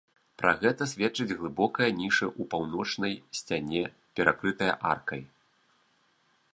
Пра 0.41 0.51
гэта 0.61 0.87
сведчыць 0.93 1.35
глыбокая 1.41 1.89
ніша 1.99 2.25
ў 2.29 2.41
паўночнай 2.55 3.13
сцяне, 3.41 3.83
перакрытая 4.19 4.73
аркай. 4.95 5.21